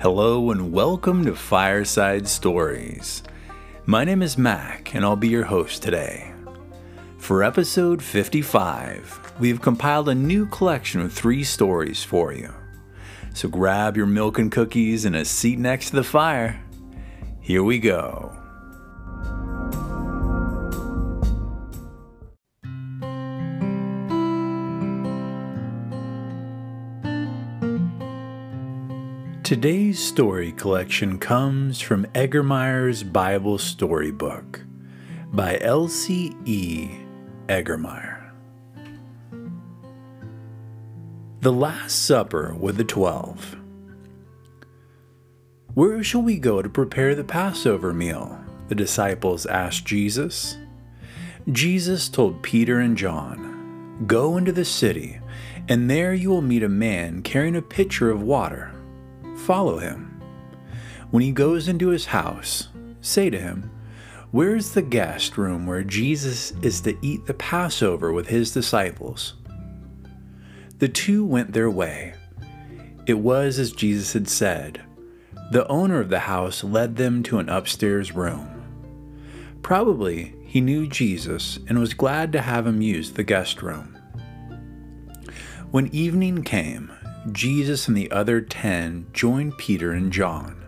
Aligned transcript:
Hello 0.00 0.50
and 0.50 0.72
welcome 0.72 1.26
to 1.26 1.34
Fireside 1.34 2.26
Stories. 2.26 3.22
My 3.84 4.02
name 4.02 4.22
is 4.22 4.38
Mac 4.38 4.94
and 4.94 5.04
I'll 5.04 5.14
be 5.14 5.28
your 5.28 5.44
host 5.44 5.82
today. 5.82 6.32
For 7.18 7.42
episode 7.42 8.02
55, 8.02 9.34
we 9.38 9.50
have 9.50 9.60
compiled 9.60 10.08
a 10.08 10.14
new 10.14 10.46
collection 10.46 11.02
of 11.02 11.12
three 11.12 11.44
stories 11.44 12.02
for 12.02 12.32
you. 12.32 12.50
So 13.34 13.50
grab 13.50 13.94
your 13.94 14.06
milk 14.06 14.38
and 14.38 14.50
cookies 14.50 15.04
and 15.04 15.14
a 15.14 15.26
seat 15.26 15.58
next 15.58 15.90
to 15.90 15.96
the 15.96 16.02
fire. 16.02 16.64
Here 17.42 17.62
we 17.62 17.78
go. 17.78 18.39
Today's 29.50 29.98
story 29.98 30.52
collection 30.52 31.18
comes 31.18 31.80
from 31.80 32.06
Egermeier's 32.14 33.02
Bible 33.02 33.58
Storybook 33.58 34.60
by 35.32 35.58
Elsie 35.60 36.36
E. 36.44 36.88
Egermeier. 37.48 38.30
The 41.40 41.50
Last 41.50 42.04
Supper 42.04 42.54
with 42.54 42.76
the 42.76 42.84
Twelve. 42.84 43.56
Where 45.74 46.04
shall 46.04 46.22
we 46.22 46.38
go 46.38 46.62
to 46.62 46.68
prepare 46.68 47.16
the 47.16 47.24
Passover 47.24 47.92
meal? 47.92 48.38
The 48.68 48.76
disciples 48.76 49.46
asked 49.46 49.84
Jesus. 49.84 50.58
Jesus 51.50 52.08
told 52.08 52.40
Peter 52.44 52.78
and 52.78 52.96
John, 52.96 54.04
Go 54.06 54.36
into 54.36 54.52
the 54.52 54.64
city, 54.64 55.18
and 55.68 55.90
there 55.90 56.14
you 56.14 56.30
will 56.30 56.40
meet 56.40 56.62
a 56.62 56.68
man 56.68 57.22
carrying 57.22 57.56
a 57.56 57.62
pitcher 57.62 58.12
of 58.12 58.22
water 58.22 58.76
follow 59.40 59.78
him. 59.78 60.20
When 61.10 61.22
he 61.22 61.32
goes 61.32 61.68
into 61.68 61.88
his 61.88 62.06
house, 62.06 62.68
say 63.00 63.30
to 63.30 63.38
him, 63.38 63.70
Where 64.30 64.54
is 64.54 64.72
the 64.72 64.82
guest 64.82 65.36
room 65.36 65.66
where 65.66 65.82
Jesus 65.82 66.52
is 66.62 66.80
to 66.82 66.96
eat 67.02 67.26
the 67.26 67.34
Passover 67.34 68.12
with 68.12 68.28
his 68.28 68.52
disciples? 68.52 69.34
The 70.78 70.88
two 70.88 71.24
went 71.24 71.52
their 71.52 71.70
way. 71.70 72.14
It 73.06 73.18
was 73.18 73.58
as 73.58 73.72
Jesus 73.72 74.12
had 74.12 74.28
said. 74.28 74.82
The 75.50 75.66
owner 75.66 76.00
of 76.00 76.10
the 76.10 76.20
house 76.20 76.62
led 76.62 76.96
them 76.96 77.22
to 77.24 77.38
an 77.38 77.48
upstairs 77.48 78.14
room. 78.14 78.48
Probably 79.62 80.34
he 80.46 80.60
knew 80.60 80.86
Jesus 80.86 81.58
and 81.68 81.78
was 81.78 81.94
glad 81.94 82.32
to 82.32 82.40
have 82.40 82.66
him 82.66 82.82
use 82.82 83.12
the 83.12 83.24
guest 83.24 83.62
room. 83.62 83.98
When 85.70 85.88
evening 85.88 86.42
came, 86.42 86.92
Jesus 87.32 87.86
and 87.86 87.96
the 87.96 88.10
other 88.10 88.40
ten 88.40 89.06
joined 89.12 89.58
Peter 89.58 89.92
and 89.92 90.10
John. 90.12 90.64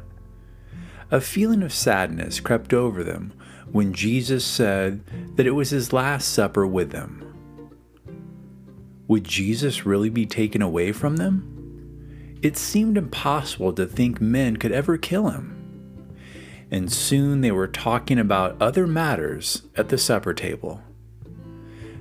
A 1.11 1.20
feeling 1.20 1.62
of 1.62 1.72
sadness 1.72 2.41
crept 2.41 2.75
over 2.75 3.03
them 3.03 3.33
when 3.70 3.95
Jesus 3.95 4.45
said 4.45 5.03
that 5.36 5.47
it 5.47 5.53
was 5.53 5.70
his 5.70 5.92
last 5.92 6.28
supper 6.28 6.67
with 6.67 6.91
them. 6.91 7.19
Would 9.08 9.25
Jesus 9.25 9.86
really 9.86 10.11
be 10.11 10.27
taken 10.27 10.61
away 10.61 10.92
from 10.92 11.17
them? 11.17 12.39
It 12.42 12.58
seemed 12.58 12.98
impossible 12.98 13.73
to 13.75 13.86
think 13.86 14.20
men 14.20 14.56
could 14.56 14.73
ever 14.73 14.98
kill 14.98 15.30
him. 15.30 15.58
And 16.70 16.92
soon 16.92 17.41
they 17.41 17.53
were 17.53 17.69
talking 17.69 18.19
about 18.19 18.61
other 18.61 18.86
matters 18.86 19.62
at 19.77 19.89
the 19.89 19.98
supper 19.98 20.34
table. 20.34 20.83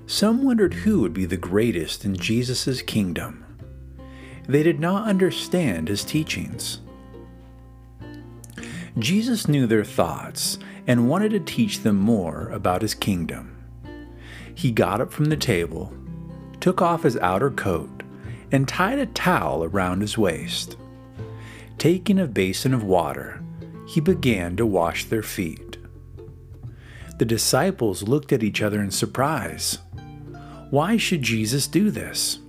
Some 0.08 0.44
wondered 0.44 0.74
who 0.74 1.00
would 1.02 1.14
be 1.14 1.26
the 1.26 1.38
greatest 1.38 2.04
in 2.04 2.18
Jesus' 2.18 2.82
kingdom 2.82 3.46
they 4.48 4.64
did 4.64 4.80
not 4.80 5.08
understand 5.08 5.88
his 5.88 6.04
teachings. 6.04 6.80
Jesus 9.00 9.48
knew 9.48 9.68
their 9.68 9.86
thoughts 9.86 10.58
and 10.88 11.10
wanted 11.10 11.30
to 11.32 11.40
teach 11.40 11.80
them 11.80 11.96
more 11.96 12.50
about 12.50 12.82
his 12.82 12.94
kingdom. 12.94 13.58
He 14.54 14.72
got 14.72 15.00
up 15.00 15.14
from 15.14 15.26
the 15.26 15.38
table, 15.38 15.94
took 16.60 16.82
off 16.82 17.04
his 17.04 17.18
outer 17.18 17.50
coat, 17.52 18.04
and 18.52 18.68
tied 18.68 19.00
a 19.00 19.06
towel 19.06 19.64
around 19.64 20.02
his 20.02 20.18
waist. 20.18 20.76
Taking 21.78 22.20
a 22.20 22.28
basin 22.28 22.74
of 22.74 22.84
water, 22.84 23.42
he 23.88 24.02
began 24.02 24.58
to 24.58 24.66
wash 24.66 25.06
their 25.06 25.24
feet. 25.24 25.78
The 27.18 27.26
disciples 27.26 28.04
looked 28.04 28.34
at 28.34 28.44
each 28.44 28.62
other 28.62 28.82
in 28.82 28.92
surprise. 28.92 29.80
Why 30.70 30.98
should 30.98 31.22
Jesus 31.22 31.68
do 31.68 31.92
this? 31.92 32.41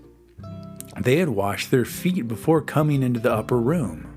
They 1.00 1.16
had 1.16 1.30
washed 1.30 1.70
their 1.70 1.84
feet 1.84 2.28
before 2.28 2.60
coming 2.60 3.02
into 3.02 3.20
the 3.20 3.32
upper 3.32 3.58
room. 3.58 4.08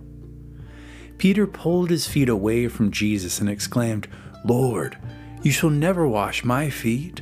Peter 1.18 1.48
pulled 1.48 1.90
his 1.90 2.08
feet 2.08 2.30
away 2.30 2.68
from 2.68 2.92
Jesus 2.92 3.40
and 3.40 3.50
exclaimed, 3.50 4.08
Lord, 4.44 4.98
you 5.42 5.52
shall 5.52 5.70
never 5.70 6.08
wash 6.08 6.44
my 6.44 6.70
feet. 6.70 7.22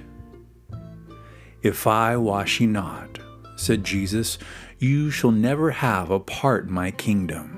If 1.61 1.87
I 1.87 2.17
wash 2.17 2.59
you 2.59 2.67
not, 2.67 3.19
said 3.55 3.83
Jesus, 3.83 4.37
you 4.79 5.11
shall 5.11 5.31
never 5.31 5.71
have 5.71 6.09
a 6.09 6.19
part 6.19 6.65
in 6.65 6.73
my 6.73 6.91
kingdom. 6.91 7.49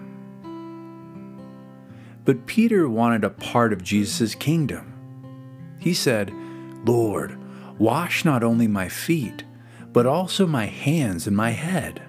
But 2.25 2.45
Peter 2.45 2.89
wanted 2.89 3.23
a 3.23 3.29
part 3.29 3.71
of 3.71 3.83
Jesus' 3.83 4.35
kingdom. 4.35 4.93
He 5.79 5.93
said, 5.93 6.33
Lord, 6.83 7.37
wash 7.79 8.25
not 8.25 8.43
only 8.43 8.67
my 8.67 8.89
feet, 8.89 9.43
but 9.95 10.05
also 10.05 10.45
my 10.45 10.65
hands 10.65 11.25
and 11.25 11.37
my 11.37 11.51
head. 11.51 12.01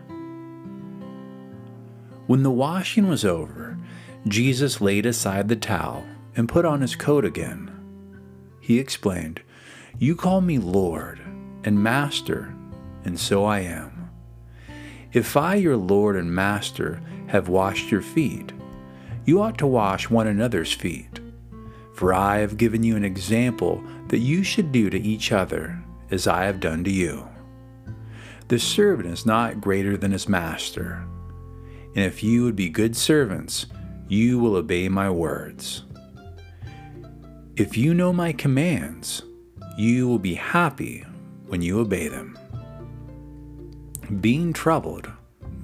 When 2.26 2.42
the 2.42 2.50
washing 2.50 3.08
was 3.08 3.24
over, 3.24 3.78
Jesus 4.26 4.80
laid 4.80 5.06
aside 5.06 5.48
the 5.48 5.54
towel 5.54 6.04
and 6.34 6.48
put 6.48 6.64
on 6.64 6.80
his 6.80 6.96
coat 6.96 7.24
again. 7.24 7.70
He 8.60 8.80
explained, 8.80 9.40
You 10.00 10.16
call 10.16 10.40
me 10.40 10.58
Lord 10.58 11.20
and 11.62 11.80
Master, 11.80 12.52
and 13.04 13.20
so 13.20 13.44
I 13.44 13.60
am. 13.60 14.10
If 15.12 15.36
I, 15.36 15.54
your 15.54 15.76
Lord 15.76 16.16
and 16.16 16.34
Master, 16.34 17.00
have 17.28 17.48
washed 17.48 17.92
your 17.92 18.02
feet, 18.02 18.52
you 19.26 19.40
ought 19.40 19.58
to 19.58 19.66
wash 19.68 20.10
one 20.10 20.26
another's 20.26 20.72
feet. 20.72 21.20
For 21.94 22.12
I 22.12 22.38
have 22.38 22.56
given 22.56 22.82
you 22.82 22.96
an 22.96 23.04
example 23.04 23.80
that 24.08 24.18
you 24.18 24.42
should 24.42 24.72
do 24.72 24.90
to 24.90 25.00
each 25.00 25.30
other 25.30 25.80
as 26.10 26.26
I 26.26 26.46
have 26.46 26.58
done 26.58 26.82
to 26.82 26.90
you. 26.90 27.28
The 28.48 28.58
servant 28.58 29.08
is 29.08 29.26
not 29.26 29.60
greater 29.60 29.96
than 29.96 30.12
his 30.12 30.28
master. 30.28 31.04
And 31.94 32.04
if 32.04 32.22
you 32.22 32.44
would 32.44 32.56
be 32.56 32.68
good 32.68 32.96
servants, 32.96 33.66
you 34.08 34.38
will 34.38 34.54
obey 34.54 34.88
my 34.88 35.10
words. 35.10 35.82
If 37.56 37.76
you 37.76 37.94
know 37.94 38.12
my 38.12 38.32
commands, 38.32 39.22
you 39.76 40.06
will 40.06 40.18
be 40.18 40.34
happy 40.34 41.04
when 41.46 41.62
you 41.62 41.80
obey 41.80 42.08
them. 42.08 42.38
Being 44.20 44.52
troubled, 44.52 45.10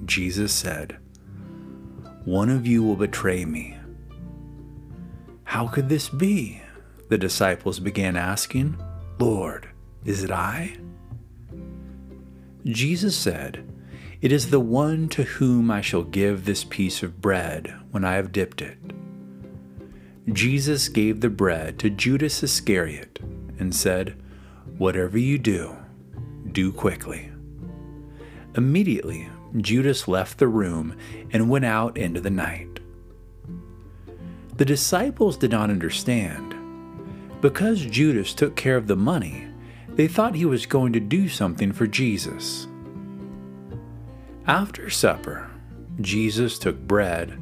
Jesus 0.05 0.51
said, 0.51 0.97
One 2.25 2.49
of 2.49 2.67
you 2.67 2.83
will 2.83 2.95
betray 2.97 3.45
me. 3.45 3.77
How 5.45 5.67
could 5.67 5.87
this 5.87 6.09
be? 6.09 6.61
The 7.09 7.17
disciples 7.17 7.79
began 7.79 8.17
asking. 8.17 8.75
Lord, 9.19 9.69
is 10.03 10.23
it 10.23 10.31
I? 10.31 10.75
Jesus 12.65 13.15
said, 13.15 13.67
It 14.21 14.31
is 14.31 14.49
the 14.49 14.59
one 14.59 15.09
to 15.09 15.23
whom 15.23 15.69
I 15.69 15.81
shall 15.81 16.03
give 16.03 16.45
this 16.45 16.63
piece 16.63 17.03
of 17.03 17.21
bread 17.21 17.73
when 17.91 18.05
I 18.05 18.13
have 18.13 18.31
dipped 18.31 18.61
it. 18.61 18.77
Jesus 20.31 20.87
gave 20.87 21.19
the 21.19 21.29
bread 21.29 21.77
to 21.79 21.89
Judas 21.89 22.41
Iscariot 22.41 23.19
and 23.59 23.75
said, 23.75 24.15
Whatever 24.77 25.17
you 25.17 25.37
do, 25.37 25.75
do 26.51 26.71
quickly. 26.71 27.29
Immediately, 28.55 29.29
Judas 29.57 30.07
left 30.07 30.37
the 30.37 30.47
room 30.47 30.97
and 31.31 31.49
went 31.49 31.65
out 31.65 31.97
into 31.97 32.21
the 32.21 32.29
night. 32.29 32.79
The 34.55 34.65
disciples 34.65 35.35
did 35.35 35.51
not 35.51 35.69
understand. 35.69 36.55
Because 37.41 37.81
Judas 37.81 38.33
took 38.33 38.55
care 38.55 38.77
of 38.77 38.87
the 38.87 38.95
money, 38.95 39.47
they 39.95 40.07
thought 40.07 40.35
he 40.35 40.45
was 40.45 40.65
going 40.65 40.93
to 40.93 40.99
do 40.99 41.27
something 41.27 41.71
for 41.71 41.87
Jesus. 41.87 42.67
After 44.47 44.89
supper, 44.89 45.49
Jesus 46.01 46.57
took 46.57 46.79
bread, 46.79 47.39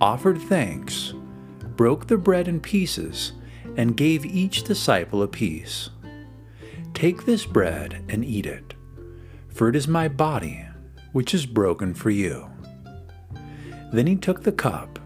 offered 0.00 0.40
thanks, 0.40 1.12
broke 1.76 2.06
the 2.06 2.16
bread 2.16 2.48
in 2.48 2.60
pieces, 2.60 3.32
and 3.76 3.96
gave 3.96 4.24
each 4.24 4.64
disciple 4.64 5.22
a 5.22 5.28
piece. 5.28 5.90
Take 6.94 7.24
this 7.24 7.46
bread 7.46 8.02
and 8.08 8.24
eat 8.24 8.46
it, 8.46 8.74
for 9.48 9.68
it 9.68 9.76
is 9.76 9.86
my 9.86 10.08
body, 10.08 10.66
which 11.12 11.34
is 11.34 11.46
broken 11.46 11.94
for 11.94 12.10
you. 12.10 12.50
Then 13.92 14.06
he 14.06 14.16
took 14.16 14.42
the 14.42 14.52
cup. 14.52 14.98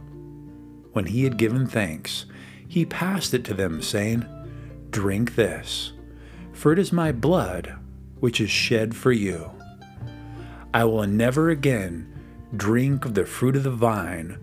When 0.93 1.07
he 1.07 1.25
had 1.25 1.39
given 1.39 1.67
thanks, 1.67 2.27
he 2.69 2.85
passed 2.85 3.35
it 3.35 3.45
to 3.45 3.55
them, 3.55 3.83
saying, 3.83 4.27
Drink 4.91 5.35
this 5.35 5.94
for 6.55 6.73
it 6.73 6.79
is 6.79 6.93
my 6.93 7.13
blood 7.13 7.77
which 8.21 8.41
is 8.41 8.51
shed 8.51 8.97
for 8.97 9.13
you. 9.13 9.51
I 10.73 10.85
will 10.85 11.07
never 11.07 11.51
again 11.51 12.11
drink 12.57 13.05
of 13.05 13.15
the 13.15 13.27
fruit 13.27 13.57
of 13.57 13.65
the 13.65 13.71
vine 13.71 14.39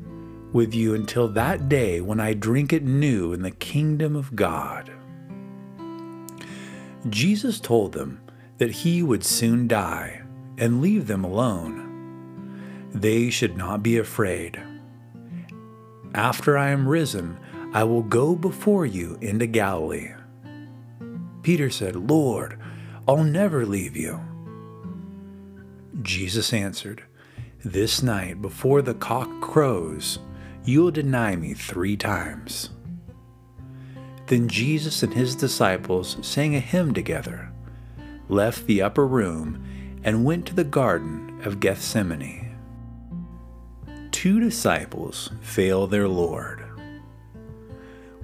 with 0.54 0.74
you 0.74 0.94
until 0.94 1.28
that 1.30 1.70
day 1.70 2.02
when 2.02 2.20
I 2.20 2.34
drink 2.34 2.74
it 2.74 2.84
new 2.84 3.34
in 3.34 3.42
the 3.42 3.52
kingdom 3.52 4.16
of 4.16 4.36
God. 4.36 4.92
Jesus 7.10 7.60
told 7.60 7.94
them 7.94 8.22
that 8.58 8.72
he 8.72 9.02
would 9.02 9.24
soon 9.24 9.68
die 9.68 10.22
and 10.58 10.82
leave 10.82 11.08
them 11.08 11.24
alone. 11.24 12.90
They 12.94 13.30
should 13.30 13.58
not 13.58 13.82
be 13.82 13.98
afraid. 13.98 14.62
After 16.14 16.58
I 16.58 16.70
am 16.70 16.88
risen, 16.88 17.40
I 17.74 17.86
will 17.86 18.04
go 18.04 18.36
before 18.36 18.86
you 18.86 19.18
into 19.22 19.48
Galilee. 19.48 20.12
Peter 21.44 21.70
said, 21.70 21.96
Lord, 21.96 22.60
I'll 23.08 23.24
never 23.24 23.66
leave 23.66 23.98
you. 23.98 24.20
Jesus 26.02 26.54
answered, 26.54 27.04
This 27.64 28.02
night 28.02 28.42
before 28.42 28.82
the 28.82 28.94
cock 28.94 29.30
crows, 29.42 30.20
you 30.64 30.84
will 30.84 30.92
deny 30.92 31.36
me 31.36 31.54
three 31.54 31.98
times. 31.98 32.70
Then 34.28 34.48
Jesus 34.48 35.04
and 35.04 35.14
his 35.14 35.36
disciples 35.36 36.18
sang 36.22 36.56
a 36.56 36.60
hymn 36.60 36.94
together, 36.94 37.52
left 38.30 38.66
the 38.66 38.82
upper 38.82 39.06
room, 39.06 39.64
and 40.04 40.24
went 40.24 40.46
to 40.48 40.56
the 40.56 40.64
Garden 40.64 41.42
of 41.44 41.60
Gethsemane. 41.60 42.56
Two 44.12 44.40
disciples 44.40 45.32
fail 45.42 45.88
their 45.88 46.08
Lord. 46.08 46.61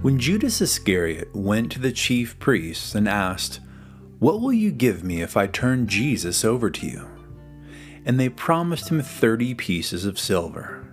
When 0.00 0.20
Judas 0.20 0.60
Iscariot 0.60 1.34
went 1.34 1.72
to 1.72 1.80
the 1.80 1.90
chief 1.90 2.38
priests 2.38 2.94
and 2.94 3.08
asked, 3.08 3.58
What 4.20 4.40
will 4.40 4.52
you 4.52 4.70
give 4.70 5.02
me 5.02 5.22
if 5.22 5.36
I 5.36 5.48
turn 5.48 5.88
Jesus 5.88 6.44
over 6.44 6.70
to 6.70 6.86
you? 6.86 7.08
And 8.04 8.18
they 8.18 8.28
promised 8.28 8.90
him 8.90 9.02
thirty 9.02 9.54
pieces 9.54 10.04
of 10.04 10.16
silver. 10.16 10.86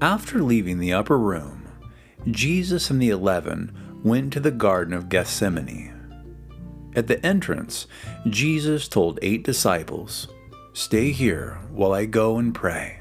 After 0.00 0.42
leaving 0.42 0.80
the 0.80 0.92
upper 0.92 1.16
room, 1.16 1.68
Jesus 2.28 2.90
and 2.90 3.00
the 3.00 3.10
eleven 3.10 4.00
went 4.02 4.32
to 4.32 4.40
the 4.40 4.50
Garden 4.50 4.92
of 4.92 5.08
Gethsemane. 5.08 5.92
At 6.96 7.06
the 7.06 7.24
entrance, 7.24 7.86
Jesus 8.28 8.88
told 8.88 9.20
eight 9.22 9.44
disciples, 9.44 10.26
Stay 10.72 11.12
here 11.12 11.60
while 11.70 11.92
I 11.92 12.06
go 12.06 12.36
and 12.36 12.52
pray. 12.52 12.98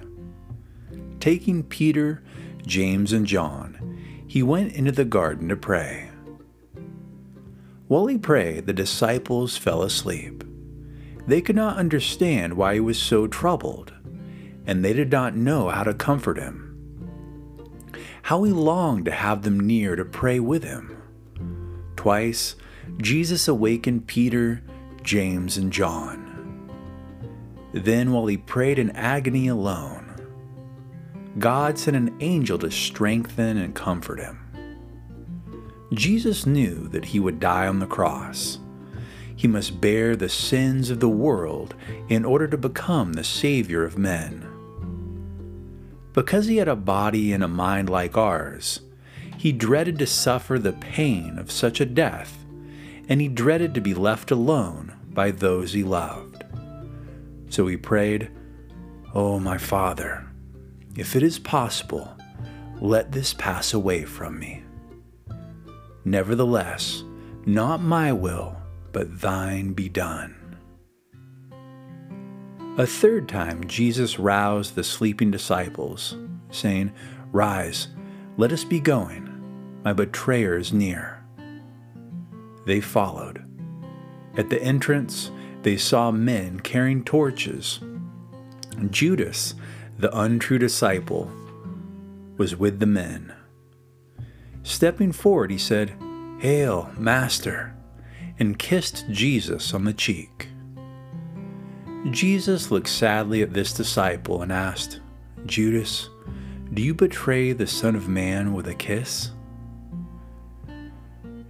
Taking 1.20 1.64
Peter, 1.64 2.24
James, 2.68 3.14
and 3.14 3.26
John, 3.26 3.93
he 4.34 4.42
went 4.42 4.74
into 4.74 4.92
the 4.92 5.06
garden 5.06 5.48
to 5.48 5.56
pray. 5.56 6.10
While 7.88 8.08
he 8.08 8.18
prayed, 8.18 8.66
the 8.66 8.74
disciples 8.74 9.58
fell 9.58 9.84
asleep. 9.84 10.44
They 11.28 11.40
could 11.40 11.56
not 11.56 11.78
understand 11.78 12.56
why 12.56 12.74
he 12.74 12.80
was 12.80 12.98
so 12.98 13.28
troubled, 13.28 13.94
and 14.66 14.84
they 14.84 14.92
did 14.92 15.12
not 15.12 15.36
know 15.36 15.70
how 15.70 15.84
to 15.84 15.94
comfort 15.94 16.40
him. 16.40 16.76
How 18.24 18.42
he 18.42 18.52
longed 18.52 19.06
to 19.06 19.12
have 19.12 19.44
them 19.44 19.60
near 19.60 19.96
to 19.96 20.04
pray 20.04 20.40
with 20.40 20.64
him. 20.64 20.98
Twice, 21.96 22.56
Jesus 22.98 23.48
awakened 23.48 24.08
Peter, 24.08 24.64
James, 25.04 25.58
and 25.58 25.72
John. 25.72 26.72
Then, 27.72 28.12
while 28.12 28.26
he 28.26 28.38
prayed 28.38 28.80
in 28.80 28.90
agony 28.96 29.48
alone, 29.48 30.03
God 31.40 31.80
sent 31.80 31.98
an 31.98 32.16
angel 32.20 32.60
to 32.60 32.70
strengthen 32.70 33.58
and 33.58 33.74
comfort 33.74 34.20
him. 34.20 34.40
Jesus 35.94 36.46
knew 36.46 36.88
that 36.90 37.06
he 37.06 37.20
would 37.20 37.40
die 37.40 37.68
on 37.68 37.80
the 37.80 37.86
cross. 37.86 38.60
He 39.36 39.48
must 39.48 39.82
bear 39.82 40.16
the 40.16 40.30
sins 40.30 40.90
of 40.90 41.00
the 41.00 41.10
world 41.10 41.76
in 42.10 42.24
order 42.26 42.48
to 42.48 42.58
become 42.58 43.14
the 43.14 43.24
Savior 43.24 43.84
of 43.84 43.98
men. 43.98 44.50
Because 46.14 46.46
he 46.46 46.58
had 46.58 46.68
a 46.68 46.76
body 46.76 47.34
and 47.34 47.44
a 47.44 47.48
mind 47.48 47.90
like 47.90 48.16
ours, 48.16 48.82
he 49.38 49.52
dreaded 49.52 50.00
to 50.00 50.08
suffer 50.08 50.60
the 50.60 50.74
pain 50.74 51.38
of 51.38 51.52
such 51.52 51.82
a 51.82 51.86
death, 51.86 52.46
and 53.10 53.20
he 53.20 53.28
dreaded 53.28 53.74
to 53.74 53.82
be 53.82 53.94
left 53.94 54.32
alone 54.32 54.94
by 55.10 55.32
those 55.32 55.74
he 55.74 55.84
loved. 55.84 56.44
So 57.50 57.68
he 57.68 57.76
prayed, 57.76 58.30
Oh, 59.14 59.40
my 59.40 59.58
Father, 59.58 60.28
if 60.96 61.16
it 61.16 61.24
is 61.24 61.40
possible, 61.40 62.16
let 62.80 63.12
this 63.12 63.34
pass 63.34 63.74
away 63.74 64.04
from 64.04 64.40
me. 64.40 64.64
Nevertheless, 66.06 67.04
not 67.46 67.82
my 67.82 68.12
will, 68.12 68.56
but 68.92 69.22
thine 69.22 69.74
be 69.74 69.90
done. 69.90 70.36
A 72.78 72.86
third 72.88 73.30
time 73.30 73.68
Jesus 73.68 74.18
roused 74.18 74.76
the 74.76 74.84
sleeping 74.84 75.32
disciples, 75.32 76.18
saying, 76.50 76.92
Rise, 77.32 77.90
let 78.38 78.52
us 78.52 78.64
be 78.64 78.80
going. 78.80 79.30
My 79.84 79.94
betrayer 79.94 80.58
is 80.58 80.74
near. 80.74 81.24
They 82.66 82.82
followed. 82.82 83.46
At 84.38 84.50
the 84.50 84.62
entrance, 84.62 85.30
they 85.62 85.78
saw 85.78 86.12
men 86.12 86.60
carrying 86.60 87.04
torches. 87.04 87.80
Judas, 88.90 89.54
the 89.98 90.16
untrue 90.18 90.58
disciple, 90.58 91.32
was 92.38 92.56
with 92.56 92.80
the 92.80 92.86
men. 92.86 93.34
Stepping 94.64 95.12
forward, 95.12 95.52
he 95.52 95.58
said, 95.58 95.94
Hail, 96.40 96.92
Master, 96.98 97.76
and 98.40 98.58
kissed 98.58 99.06
Jesus 99.10 99.74
on 99.74 99.86
the 99.86 99.94
cheek. 99.94 100.50
Jesus 102.12 102.72
looked 102.72 102.90
sadly 102.90 103.42
at 103.42 103.54
this 103.54 103.74
disciple 103.74 104.42
and 104.42 104.52
asked, 104.52 105.00
Judas, 105.46 106.10
do 106.74 106.82
you 106.82 106.94
betray 106.94 107.54
the 107.54 107.68
Son 107.68 107.96
of 107.96 108.10
Man 108.10 108.54
with 108.54 108.68
a 108.68 108.74
kiss? 108.74 109.32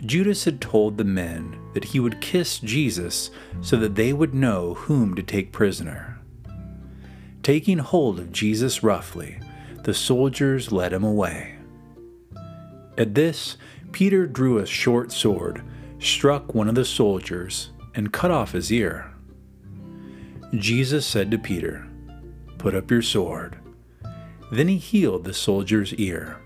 Judas 0.06 0.44
had 0.44 0.60
told 0.60 0.98
the 0.98 1.04
men 1.06 1.58
that 1.74 1.86
he 1.86 2.00
would 2.00 2.20
kiss 2.20 2.60
Jesus 2.60 3.32
so 3.62 3.78
that 3.78 3.96
they 3.96 4.12
would 4.12 4.34
know 4.34 4.74
whom 4.74 5.16
to 5.16 5.24
take 5.24 5.54
prisoner. 5.54 6.13
Taking 7.44 7.80
hold 7.80 8.20
of 8.20 8.32
Jesus 8.32 8.84
roughly, 8.84 9.38
the 9.84 9.94
soldiers 9.94 10.72
led 10.72 10.94
him 10.94 11.04
away. 11.04 11.56
At 12.98 13.16
this, 13.16 13.58
Peter 13.92 14.26
drew 14.26 14.60
a 14.60 14.66
short 14.66 15.12
sword, 15.12 15.62
struck 16.00 16.56
one 16.56 16.70
of 16.70 16.76
the 16.76 16.86
soldiers, 16.86 17.72
and 17.94 18.14
cut 18.14 18.32
off 18.32 18.54
his 18.54 18.72
ear. 18.72 19.14
Jesus 20.56 21.06
said 21.06 21.30
to 21.32 21.38
Peter, 21.38 21.86
Put 22.58 22.76
up 22.76 22.90
your 22.90 23.02
sword. 23.02 23.58
Then 24.50 24.70
he 24.70 24.78
healed 24.78 25.26
the 25.26 25.34
soldier's 25.34 25.94
ear. 25.96 26.40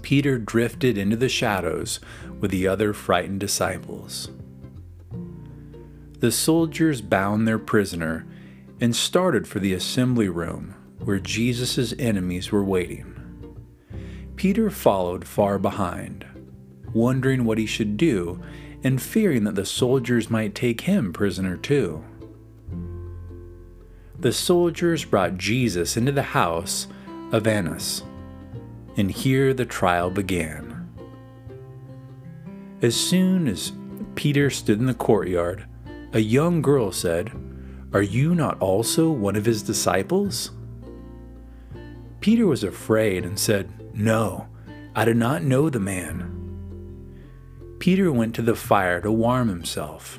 Peter 0.00 0.38
drifted 0.38 0.96
into 0.96 1.16
the 1.16 1.28
shadows 1.28 2.00
with 2.40 2.50
the 2.50 2.66
other 2.66 2.94
frightened 2.94 3.40
disciples. 3.40 4.30
The 6.20 6.32
soldiers 6.32 7.02
bound 7.02 7.46
their 7.46 7.58
prisoner 7.58 8.24
and 8.80 8.94
started 8.94 9.46
for 9.46 9.58
the 9.58 9.72
assembly 9.72 10.28
room 10.28 10.74
where 11.00 11.18
Jesus' 11.18 11.94
enemies 11.98 12.50
were 12.50 12.64
waiting. 12.64 13.12
Peter 14.36 14.70
followed 14.70 15.26
far 15.26 15.58
behind, 15.58 16.26
wondering 16.92 17.44
what 17.44 17.58
he 17.58 17.66
should 17.66 17.96
do 17.96 18.40
and 18.84 19.00
fearing 19.00 19.44
that 19.44 19.54
the 19.54 19.64
soldiers 19.64 20.30
might 20.30 20.54
take 20.54 20.82
him 20.82 21.12
prisoner 21.12 21.56
too. 21.56 22.04
The 24.18 24.32
soldiers 24.32 25.04
brought 25.04 25.36
Jesus 25.38 25.96
into 25.96 26.12
the 26.12 26.22
house 26.22 26.86
of 27.32 27.46
Annas, 27.46 28.02
and 28.96 29.10
here 29.10 29.52
the 29.52 29.66
trial 29.66 30.10
began. 30.10 30.88
As 32.82 32.94
soon 32.96 33.48
as 33.48 33.72
Peter 34.14 34.50
stood 34.50 34.78
in 34.78 34.86
the 34.86 34.94
courtyard, 34.94 35.66
a 36.12 36.20
young 36.20 36.62
girl 36.62 36.92
said, 36.92 37.30
are 37.92 38.02
you 38.02 38.34
not 38.34 38.60
also 38.60 39.10
one 39.10 39.36
of 39.36 39.44
his 39.44 39.62
disciples? 39.62 40.50
Peter 42.20 42.46
was 42.46 42.64
afraid 42.64 43.24
and 43.24 43.38
said, 43.38 43.70
No, 43.94 44.48
I 44.94 45.04
do 45.04 45.14
not 45.14 45.44
know 45.44 45.70
the 45.70 45.80
man. 45.80 46.32
Peter 47.78 48.10
went 48.10 48.34
to 48.34 48.42
the 48.42 48.56
fire 48.56 49.00
to 49.00 49.12
warm 49.12 49.48
himself. 49.48 50.18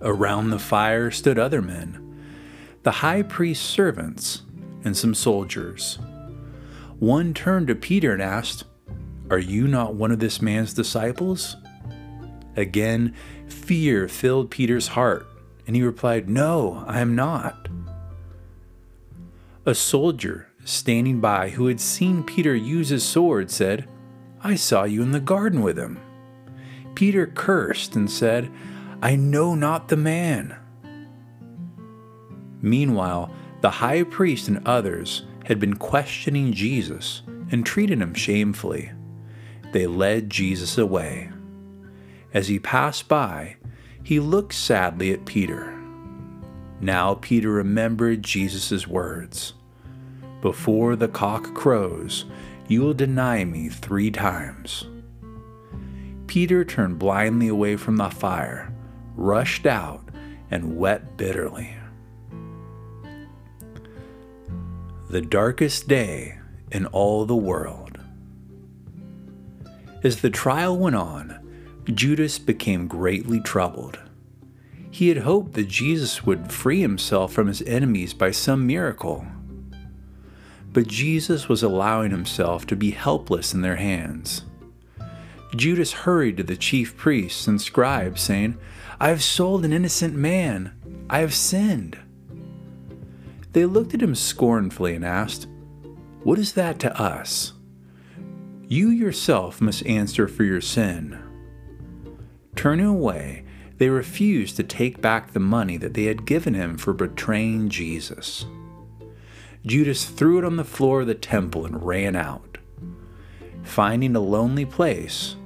Around 0.00 0.50
the 0.50 0.58
fire 0.58 1.10
stood 1.10 1.38
other 1.38 1.60
men, 1.60 2.18
the 2.82 2.90
high 2.90 3.22
priest's 3.22 3.66
servants, 3.66 4.42
and 4.82 4.96
some 4.96 5.14
soldiers. 5.14 5.98
One 6.98 7.34
turned 7.34 7.66
to 7.68 7.74
Peter 7.74 8.12
and 8.14 8.22
asked, 8.22 8.64
Are 9.28 9.38
you 9.38 9.68
not 9.68 9.94
one 9.94 10.10
of 10.10 10.18
this 10.18 10.40
man's 10.40 10.72
disciples? 10.72 11.56
Again, 12.56 13.14
fear 13.46 14.08
filled 14.08 14.50
Peter's 14.50 14.88
heart 14.88 15.29
and 15.70 15.76
he 15.76 15.84
replied, 15.84 16.28
No, 16.28 16.82
I 16.88 16.98
am 16.98 17.14
not. 17.14 17.68
A 19.64 19.72
soldier 19.72 20.48
standing 20.64 21.20
by 21.20 21.50
who 21.50 21.68
had 21.68 21.80
seen 21.80 22.24
Peter 22.24 22.56
use 22.56 22.88
his 22.88 23.04
sword 23.04 23.52
said, 23.52 23.88
I 24.42 24.56
saw 24.56 24.82
you 24.82 25.00
in 25.00 25.12
the 25.12 25.20
garden 25.20 25.62
with 25.62 25.78
him. 25.78 26.00
Peter 26.96 27.24
cursed 27.24 27.94
and 27.94 28.10
said, 28.10 28.50
I 29.00 29.14
know 29.14 29.54
not 29.54 29.86
the 29.86 29.96
man. 29.96 30.56
Meanwhile, 32.60 33.32
the 33.60 33.70
high 33.70 34.02
priest 34.02 34.48
and 34.48 34.66
others 34.66 35.22
had 35.44 35.60
been 35.60 35.76
questioning 35.76 36.52
Jesus 36.52 37.22
and 37.52 37.64
treated 37.64 38.02
him 38.02 38.14
shamefully. 38.14 38.90
They 39.70 39.86
led 39.86 40.30
Jesus 40.30 40.78
away. 40.78 41.30
As 42.34 42.48
he 42.48 42.58
passed 42.58 43.06
by, 43.06 43.58
he 44.10 44.18
looked 44.18 44.52
sadly 44.52 45.12
at 45.12 45.24
Peter. 45.24 45.72
Now 46.80 47.14
Peter 47.14 47.48
remembered 47.48 48.24
Jesus' 48.24 48.88
words 48.88 49.52
Before 50.42 50.96
the 50.96 51.06
cock 51.06 51.54
crows, 51.54 52.24
you 52.66 52.80
will 52.80 52.92
deny 52.92 53.44
me 53.44 53.68
three 53.68 54.10
times. 54.10 54.84
Peter 56.26 56.64
turned 56.64 56.98
blindly 56.98 57.46
away 57.46 57.76
from 57.76 57.98
the 57.98 58.10
fire, 58.10 58.74
rushed 59.14 59.64
out, 59.64 60.02
and 60.50 60.76
wept 60.76 61.16
bitterly. 61.16 61.72
The 65.08 65.20
darkest 65.20 65.86
day 65.86 66.36
in 66.72 66.86
all 66.86 67.26
the 67.26 67.36
world. 67.36 68.00
As 70.02 70.20
the 70.20 70.30
trial 70.30 70.76
went 70.76 70.96
on, 70.96 71.39
Judas 71.90 72.38
became 72.38 72.86
greatly 72.86 73.40
troubled. 73.40 73.98
He 74.90 75.08
had 75.08 75.18
hoped 75.18 75.54
that 75.54 75.68
Jesus 75.68 76.24
would 76.24 76.52
free 76.52 76.80
himself 76.80 77.32
from 77.32 77.46
his 77.46 77.62
enemies 77.62 78.12
by 78.12 78.32
some 78.32 78.66
miracle. 78.66 79.26
But 80.72 80.88
Jesus 80.88 81.48
was 81.48 81.62
allowing 81.62 82.10
himself 82.10 82.66
to 82.66 82.76
be 82.76 82.90
helpless 82.90 83.54
in 83.54 83.60
their 83.60 83.76
hands. 83.76 84.44
Judas 85.56 85.92
hurried 85.92 86.36
to 86.36 86.42
the 86.42 86.56
chief 86.56 86.96
priests 86.96 87.46
and 87.46 87.60
scribes, 87.60 88.20
saying, 88.20 88.56
I 89.00 89.08
have 89.08 89.22
sold 89.22 89.64
an 89.64 89.72
innocent 89.72 90.14
man. 90.14 90.72
I 91.08 91.20
have 91.20 91.34
sinned. 91.34 91.98
They 93.52 93.66
looked 93.66 93.94
at 93.94 94.02
him 94.02 94.14
scornfully 94.14 94.94
and 94.94 95.04
asked, 95.04 95.48
What 96.22 96.38
is 96.38 96.52
that 96.52 96.78
to 96.80 97.00
us? 97.00 97.54
You 98.68 98.90
yourself 98.90 99.60
must 99.60 99.84
answer 99.86 100.28
for 100.28 100.44
your 100.44 100.60
sin. 100.60 101.18
Turning 102.60 102.84
away, 102.84 103.42
they 103.78 103.88
refused 103.88 104.54
to 104.54 104.62
take 104.62 105.00
back 105.00 105.32
the 105.32 105.40
money 105.40 105.78
that 105.78 105.94
they 105.94 106.04
had 106.04 106.26
given 106.26 106.52
him 106.52 106.76
for 106.76 106.92
betraying 106.92 107.70
Jesus. 107.70 108.44
Judas 109.64 110.04
threw 110.04 110.36
it 110.36 110.44
on 110.44 110.56
the 110.56 110.62
floor 110.62 111.00
of 111.00 111.06
the 111.06 111.14
temple 111.14 111.64
and 111.64 111.82
ran 111.82 112.14
out. 112.14 112.58
Finding 113.62 114.14
a 114.14 114.20
lonely 114.20 114.66
place, 114.66 115.36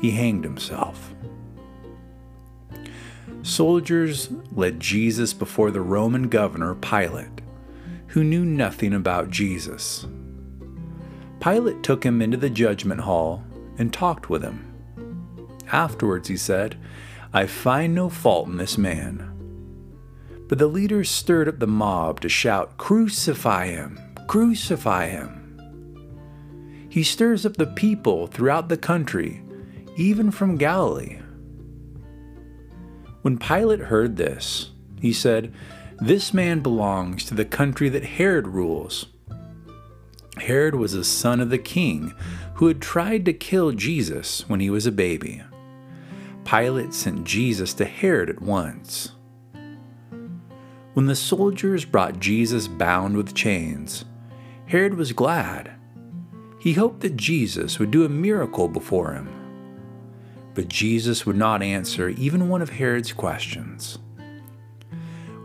he 0.00 0.10
hanged 0.10 0.42
himself. 0.42 1.14
Soldiers 3.42 4.30
led 4.50 4.80
Jesus 4.80 5.32
before 5.32 5.70
the 5.70 5.80
Roman 5.80 6.28
governor 6.28 6.74
Pilate, 6.74 7.42
who 8.08 8.24
knew 8.24 8.44
nothing 8.44 8.92
about 8.92 9.30
Jesus. 9.30 10.04
Pilate 11.38 11.84
took 11.84 12.02
him 12.02 12.20
into 12.20 12.36
the 12.36 12.50
judgment 12.50 13.02
hall 13.02 13.44
and 13.78 13.92
talked 13.92 14.28
with 14.28 14.42
him. 14.42 14.75
Afterwards, 15.72 16.28
he 16.28 16.36
said, 16.36 16.76
I 17.32 17.46
find 17.46 17.94
no 17.94 18.08
fault 18.08 18.48
in 18.48 18.56
this 18.56 18.78
man. 18.78 19.32
But 20.48 20.58
the 20.58 20.68
leaders 20.68 21.10
stirred 21.10 21.48
up 21.48 21.58
the 21.58 21.66
mob 21.66 22.20
to 22.20 22.28
shout, 22.28 22.78
Crucify 22.78 23.66
him! 23.66 23.98
Crucify 24.28 25.08
him! 25.08 25.42
He 26.88 27.02
stirs 27.02 27.44
up 27.44 27.56
the 27.56 27.66
people 27.66 28.26
throughout 28.26 28.68
the 28.68 28.76
country, 28.76 29.42
even 29.96 30.30
from 30.30 30.56
Galilee. 30.56 31.18
When 33.22 33.38
Pilate 33.38 33.80
heard 33.80 34.16
this, 34.16 34.70
he 35.00 35.12
said, 35.12 35.52
This 35.98 36.32
man 36.32 36.60
belongs 36.60 37.24
to 37.24 37.34
the 37.34 37.44
country 37.44 37.88
that 37.88 38.04
Herod 38.04 38.46
rules. 38.46 39.06
Herod 40.38 40.76
was 40.76 40.94
a 40.94 41.02
son 41.02 41.40
of 41.40 41.50
the 41.50 41.58
king 41.58 42.14
who 42.54 42.68
had 42.68 42.80
tried 42.80 43.24
to 43.24 43.32
kill 43.32 43.72
Jesus 43.72 44.48
when 44.48 44.60
he 44.60 44.70
was 44.70 44.86
a 44.86 44.92
baby. 44.92 45.42
Pilate 46.46 46.94
sent 46.94 47.24
Jesus 47.24 47.74
to 47.74 47.84
Herod 47.84 48.30
at 48.30 48.40
once. 48.40 49.12
When 50.94 51.06
the 51.06 51.16
soldiers 51.16 51.84
brought 51.84 52.20
Jesus 52.20 52.68
bound 52.68 53.16
with 53.16 53.34
chains, 53.34 54.04
Herod 54.66 54.94
was 54.94 55.12
glad. 55.12 55.72
He 56.60 56.74
hoped 56.74 57.00
that 57.00 57.16
Jesus 57.16 57.80
would 57.80 57.90
do 57.90 58.04
a 58.04 58.08
miracle 58.08 58.68
before 58.68 59.12
him. 59.12 59.28
But 60.54 60.68
Jesus 60.68 61.26
would 61.26 61.36
not 61.36 61.62
answer 61.62 62.10
even 62.10 62.48
one 62.48 62.62
of 62.62 62.70
Herod's 62.70 63.12
questions. 63.12 63.98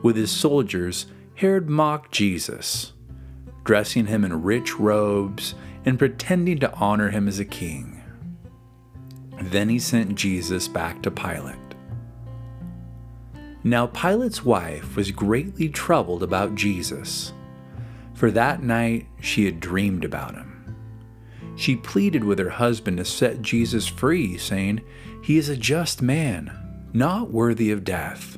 With 0.04 0.16
his 0.16 0.32
soldiers, 0.32 1.08
Herod 1.36 1.68
mocked 1.68 2.12
Jesus, 2.12 2.94
dressing 3.64 4.06
him 4.06 4.24
in 4.24 4.44
rich 4.44 4.80
robes 4.80 5.56
and 5.84 5.98
pretending 5.98 6.60
to 6.60 6.74
honor 6.76 7.10
him 7.10 7.28
as 7.28 7.40
a 7.40 7.46
king. 7.46 8.01
Then 9.42 9.70
he 9.70 9.80
sent 9.80 10.16
Jesus 10.16 10.68
back 10.68 11.02
to 11.02 11.12
Pilate. 11.12 11.56
Now 13.64 13.88
Pilate's 13.88 14.46
wife 14.46 14.96
was 14.96 15.12
greatly 15.12 15.70
troubled 15.70 16.24
about 16.24 16.56
Jesus, 16.56 17.34
for 18.14 18.32
that 18.32 18.64
night 18.64 19.08
she 19.20 19.46
had 19.46 19.60
dreamed 19.60 20.06
about 20.06 20.36
him. 20.36 20.76
She 21.56 21.76
pleaded 21.76 22.24
with 22.24 22.40
her 22.40 22.50
husband 22.50 22.98
to 22.98 23.06
set 23.06 23.42
Jesus 23.42 23.88
free, 23.88 24.38
saying, 24.38 24.82
He 25.22 25.38
is 25.38 25.50
a 25.50 25.58
just 25.58 26.02
man, 26.02 26.52
not 26.94 27.32
worthy 27.32 27.72
of 27.72 27.84
death. 27.84 28.38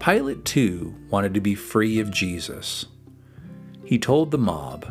Pilate 0.00 0.44
too 0.44 0.94
wanted 1.10 1.34
to 1.34 1.40
be 1.40 1.54
free 1.54 2.00
of 2.00 2.10
Jesus. 2.10 2.86
He 3.84 3.98
told 3.98 4.30
the 4.30 4.38
mob, 4.38 4.86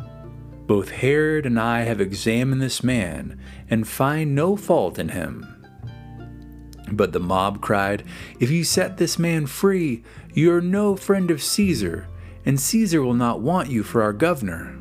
both 0.68 0.90
Herod 0.90 1.46
and 1.46 1.60
I 1.60 1.82
have 1.82 2.02
examined 2.02 2.62
this 2.62 2.84
man 2.84 3.40
and 3.70 3.88
find 3.88 4.34
no 4.34 4.56
fault 4.56 4.98
in 4.98 5.10
him. 5.10 5.52
But 6.92 7.14
the 7.14 7.20
mob 7.20 7.62
cried, 7.62 8.04
If 8.40 8.50
you 8.50 8.64
set 8.64 8.98
this 8.98 9.18
man 9.18 9.48
free, 9.48 10.04
you 10.34 10.54
are 10.54 10.62
no 10.62 10.96
friend 10.96 11.32
of 11.32 11.42
Caesar, 11.42 12.08
and 12.46 12.60
Caesar 12.60 13.02
will 13.02 13.16
not 13.16 13.42
want 13.42 13.70
you 13.70 13.84
for 13.84 14.02
our 14.02 14.14
governor. 14.14 14.78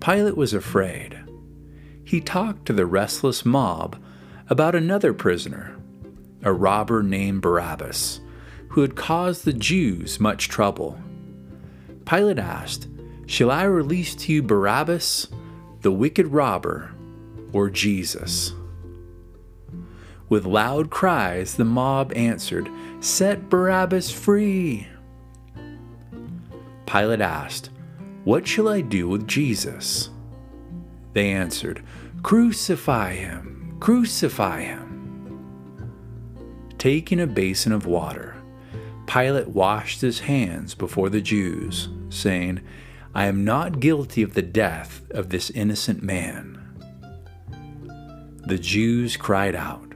Pilate 0.00 0.36
was 0.36 0.52
afraid. 0.52 1.18
He 2.04 2.20
talked 2.20 2.66
to 2.66 2.72
the 2.72 2.86
restless 2.86 3.44
mob 3.44 3.96
about 4.48 4.74
another 4.74 5.14
prisoner, 5.14 5.76
a 6.42 6.52
robber 6.52 7.02
named 7.02 7.42
Barabbas, 7.42 8.20
who 8.70 8.80
had 8.80 8.96
caused 8.96 9.44
the 9.44 9.52
Jews 9.52 10.18
much 10.18 10.48
trouble. 10.48 10.98
Pilate 12.04 12.40
asked, 12.40 12.88
Shall 13.26 13.50
I 13.50 13.64
release 13.64 14.14
to 14.16 14.32
you 14.32 14.42
Barabbas, 14.42 15.28
the 15.80 15.92
wicked 15.92 16.28
robber, 16.28 16.92
or 17.52 17.70
Jesus? 17.70 18.52
With 20.28 20.44
loud 20.44 20.90
cries, 20.90 21.54
the 21.54 21.64
mob 21.64 22.12
answered, 22.14 22.68
Set 23.00 23.48
Barabbas 23.48 24.10
free! 24.10 24.86
Pilate 26.86 27.20
asked, 27.20 27.70
What 28.24 28.46
shall 28.46 28.68
I 28.68 28.80
do 28.80 29.08
with 29.08 29.28
Jesus? 29.28 30.10
They 31.12 31.30
answered, 31.30 31.82
Crucify 32.22 33.14
him! 33.14 33.76
Crucify 33.80 34.62
him! 34.62 34.88
Taking 36.78 37.20
a 37.20 37.26
basin 37.26 37.72
of 37.72 37.86
water, 37.86 38.36
Pilate 39.06 39.48
washed 39.48 40.00
his 40.00 40.20
hands 40.20 40.74
before 40.74 41.10
the 41.10 41.20
Jews, 41.20 41.88
saying, 42.08 42.60
I 43.14 43.26
am 43.26 43.44
not 43.44 43.80
guilty 43.80 44.22
of 44.22 44.32
the 44.32 44.42
death 44.42 45.02
of 45.10 45.28
this 45.28 45.50
innocent 45.50 46.02
man. 46.02 46.58
The 48.46 48.58
Jews 48.58 49.18
cried 49.18 49.54
out, 49.54 49.92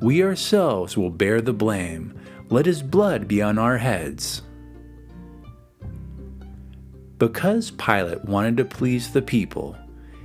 We 0.00 0.22
ourselves 0.22 0.96
will 0.96 1.10
bear 1.10 1.40
the 1.40 1.52
blame. 1.52 2.18
Let 2.48 2.66
his 2.66 2.82
blood 2.82 3.28
be 3.28 3.40
on 3.40 3.56
our 3.56 3.78
heads. 3.78 4.42
Because 7.18 7.70
Pilate 7.70 8.24
wanted 8.24 8.56
to 8.58 8.64
please 8.64 9.12
the 9.12 9.22
people, 9.22 9.76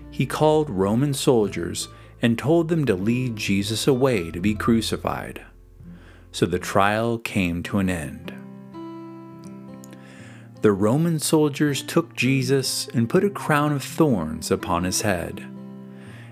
he 0.09 0.25
called 0.25 0.69
Roman 0.69 1.13
soldiers 1.13 1.89
and 2.23 2.37
told 2.37 2.69
them 2.69 2.85
to 2.85 2.95
lead 2.95 3.35
Jesus 3.35 3.87
away 3.87 4.31
to 4.31 4.39
be 4.39 4.55
crucified. 4.55 5.41
So 6.31 6.45
the 6.45 6.59
trial 6.59 7.17
came 7.19 7.61
to 7.63 7.77
an 7.77 7.89
end 7.89 8.40
the 10.61 10.71
Roman 10.71 11.17
soldiers 11.17 11.81
took 11.81 12.15
Jesus 12.15 12.87
and 12.89 13.09
put 13.09 13.23
a 13.23 13.31
crown 13.31 13.71
of 13.71 13.83
thorns 13.83 14.51
upon 14.51 14.83
his 14.83 15.01
head. 15.01 15.43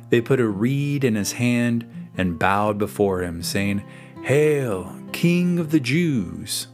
They 0.10 0.22
put 0.22 0.40
a 0.40 0.48
reed 0.48 1.04
in 1.04 1.16
his 1.16 1.34
hand 1.34 1.90
and 2.16 2.38
bowed 2.38 2.78
before 2.78 3.24
him, 3.24 3.42
saying, 3.42 3.84
Hail, 4.24 4.96
King 5.12 5.58
of 5.58 5.72
the 5.72 5.80
Jews! 5.80 6.68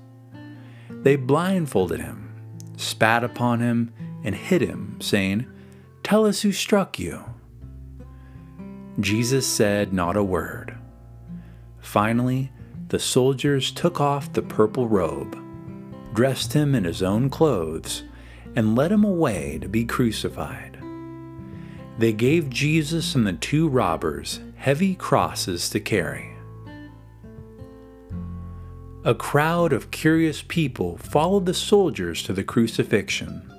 They 0.89 1.15
blindfolded 1.15 2.01
him, 2.01 2.33
spat 2.75 3.23
upon 3.23 3.61
him, 3.61 3.93
and 4.23 4.35
hit 4.35 4.61
him, 4.61 4.97
saying, 4.99 5.45
Tell 6.03 6.25
us 6.25 6.41
who 6.41 6.51
struck 6.51 6.99
you. 6.99 7.23
Jesus 8.99 9.47
said 9.47 9.93
not 9.93 10.17
a 10.17 10.23
word. 10.23 10.77
Finally, 11.79 12.51
the 12.89 12.99
soldiers 12.99 13.71
took 13.71 14.01
off 14.01 14.33
the 14.33 14.41
purple 14.41 14.87
robe 14.87 15.44
dressed 16.15 16.53
him 16.53 16.73
in 16.73 16.85
his 16.85 17.03
own 17.03 17.29
clothes, 17.29 18.03
and 18.55 18.75
led 18.75 18.91
him 18.91 19.03
away 19.03 19.59
to 19.61 19.67
be 19.67 19.85
crucified. 19.85 20.79
They 21.99 22.13
gave 22.13 22.49
Jesus 22.49 23.15
and 23.15 23.27
the 23.27 23.33
two 23.33 23.67
robbers 23.67 24.39
heavy 24.55 24.95
crosses 24.95 25.69
to 25.69 25.79
carry. 25.79 26.31
A 29.03 29.13
crowd 29.13 29.71
of 29.71 29.91
curious 29.91 30.41
people 30.41 30.97
followed 30.97 31.45
the 31.45 31.53
soldiers 31.53 32.23
to 32.23 32.33
the 32.33 32.43
crucifixion. 32.43 33.51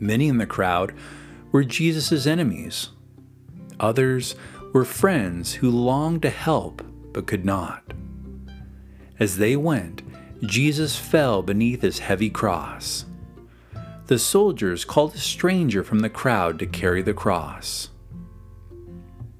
Many 0.00 0.28
in 0.28 0.38
the 0.38 0.46
crowd 0.46 0.92
were 1.52 1.62
Jesus' 1.62 2.26
enemies. 2.26 2.88
Others 3.78 4.34
were 4.72 4.84
friends 4.84 5.54
who 5.54 5.70
longed 5.70 6.22
to 6.22 6.30
help 6.30 6.82
but 7.12 7.26
could 7.26 7.44
not. 7.44 7.92
As 9.20 9.36
they 9.36 9.56
went, 9.56 10.02
Jesus 10.42 10.96
fell 10.96 11.42
beneath 11.42 11.82
his 11.82 11.98
heavy 11.98 12.30
cross. 12.30 13.04
The 14.06 14.18
soldiers 14.18 14.84
called 14.84 15.14
a 15.14 15.18
stranger 15.18 15.82
from 15.82 15.98
the 16.00 16.08
crowd 16.08 16.58
to 16.60 16.66
carry 16.66 17.02
the 17.02 17.12
cross. 17.12 17.90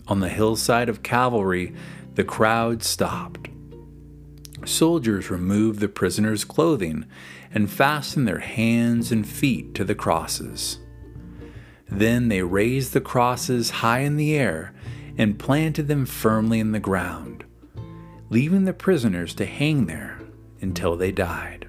On 0.08 0.20
the 0.20 0.28
hillside 0.28 0.88
of 0.88 1.02
Calvary, 1.02 1.72
the 2.14 2.24
crowd 2.24 2.82
stopped. 2.82 3.48
Soldiers 4.64 5.30
removed 5.30 5.78
the 5.78 5.88
prisoner's 5.88 6.44
clothing 6.44 7.06
and 7.54 7.70
fastened 7.70 8.26
their 8.26 8.40
hands 8.40 9.12
and 9.12 9.26
feet 9.26 9.74
to 9.74 9.84
the 9.84 9.94
crosses. 9.94 10.78
Then 11.88 12.28
they 12.28 12.42
raised 12.42 12.92
the 12.92 13.00
crosses 13.00 13.70
high 13.70 14.00
in 14.00 14.16
the 14.16 14.34
air 14.36 14.74
and 15.16 15.38
planted 15.38 15.88
them 15.88 16.04
firmly 16.04 16.58
in 16.60 16.72
the 16.72 16.80
ground, 16.80 17.44
leaving 18.30 18.64
the 18.64 18.72
prisoners 18.72 19.32
to 19.34 19.46
hang 19.46 19.86
there 19.86 20.17
until 20.60 20.96
they 20.96 21.12
died. 21.12 21.68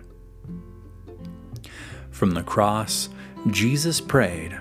From 2.11 2.31
the 2.31 2.43
cross, 2.43 3.09
Jesus 3.49 4.01
prayed, 4.01 4.59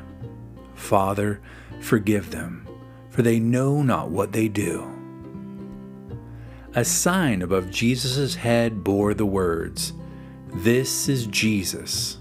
Father, 0.75 1.41
forgive 1.81 2.31
them, 2.31 2.67
for 3.11 3.23
they 3.23 3.41
know 3.41 3.83
not 3.83 4.11
what 4.11 4.33
they 4.33 4.49
do. 4.49 4.89
A 6.75 6.85
sign 6.85 7.43
above 7.43 7.71
Jesus' 7.71 8.37
head 8.37 8.85
bore 8.85 9.15
the 9.15 9.27
words, 9.27 9.93
This 10.55 11.09
is 11.09 11.27
Jesus, 11.27 12.19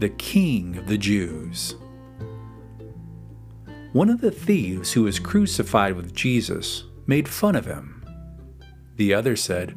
the 0.00 0.08
King 0.08 0.76
of 0.76 0.86
the 0.86 0.98
Jews. 0.98 1.76
One 3.92 4.08
of 4.08 4.20
the 4.20 4.30
thieves 4.30 4.92
who 4.92 5.02
was 5.02 5.18
crucified 5.18 5.94
with 5.94 6.14
Jesus 6.14 6.84
made 7.06 7.28
fun 7.28 7.56
of 7.56 7.66
him. 7.66 8.04
The 8.96 9.14
other 9.14 9.36
said, 9.36 9.76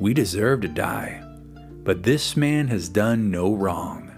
We 0.00 0.14
deserve 0.14 0.60
to 0.62 0.68
die, 0.68 1.22
but 1.84 2.02
this 2.02 2.36
man 2.36 2.68
has 2.68 2.88
done 2.88 3.30
no 3.30 3.54
wrong. 3.54 4.12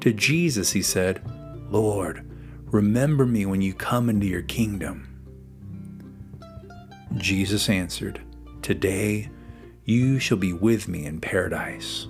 To 0.00 0.12
Jesus 0.12 0.72
he 0.72 0.82
said, 0.82 1.22
Lord, 1.70 2.28
remember 2.66 3.26
me 3.26 3.46
when 3.46 3.62
you 3.62 3.74
come 3.74 4.08
into 4.08 4.26
your 4.26 4.42
kingdom. 4.42 5.06
Jesus 7.16 7.68
answered, 7.68 8.20
Today 8.62 9.30
you 9.84 10.18
shall 10.18 10.38
be 10.38 10.52
with 10.52 10.88
me 10.88 11.04
in 11.04 11.20
paradise. 11.20 12.06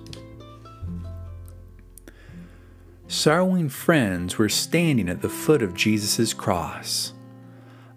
sorrowing 3.11 3.67
friends 3.67 4.37
were 4.37 4.47
standing 4.47 5.09
at 5.09 5.21
the 5.21 5.29
foot 5.29 5.61
of 5.61 5.75
Jesus' 5.75 6.33
cross. 6.33 7.13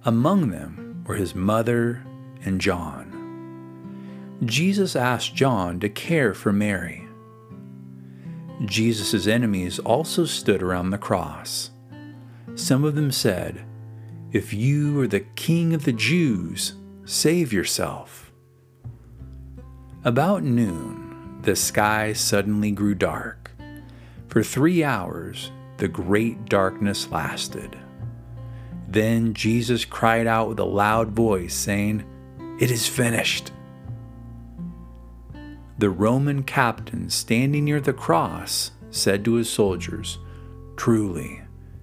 Among 0.05 0.51
them 0.51 1.05
were 1.07 1.15
his 1.15 1.37
mother 1.37 2.05
and 2.45 2.61
John. 2.61 3.04
Jesus 4.49 4.97
asked 4.97 5.35
John 5.35 5.81
to 5.81 5.89
care 5.89 6.35
for 6.35 6.53
Mary. 6.53 7.07
Jesus' 8.65 9.27
enemies 9.27 9.79
also 9.81 10.25
stood 10.25 10.63
around 10.63 10.91
the 10.91 10.99
cross. 10.99 11.71
Some 12.55 12.85
of 12.85 12.95
them 12.95 13.11
said, 13.11 13.65
If 14.33 14.53
you 14.53 15.01
are 15.01 15.09
the 15.09 15.21
king 15.21 15.75
of 15.75 15.85
the 15.85 15.93
Jews, 15.93 16.75
save 17.05 17.53
yourself. 17.53 18.33
About 20.05 20.43
noon, 20.43 21.41
the 21.43 21.57
sky 21.57 22.13
suddenly 22.13 22.71
grew 22.71 22.95
dark 22.95 23.45
for 24.35 24.43
three 24.43 24.83
hours 24.83 25.53
the 25.77 25.87
great 25.87 26.47
darkness 26.47 27.09
lasted. 27.13 27.79
Then 28.89 29.33
Jesus 29.33 29.85
cried 29.85 30.27
out 30.27 30.49
with 30.49 30.59
a 30.59 30.65
loud 30.65 31.13
voice, 31.13 31.55
saying, 31.55 32.05
It 32.59 32.73
is 32.73 32.89
finished. 32.89 33.53
The 35.77 35.91
Roman 35.91 36.45
captain 36.45 37.11
standing 37.11 37.65
near 37.65 37.81
the 37.81 37.93
cross 37.93 38.71
said 38.91 39.25
to 39.25 39.35
his 39.35 39.51
soldiers, 39.51 40.19
Truly, 40.77 41.43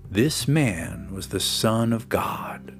this 0.09 0.47
man 0.47 1.09
was 1.11 1.27
the 1.27 1.39
Son 1.39 1.91
of 1.91 2.07
God. 2.07 2.73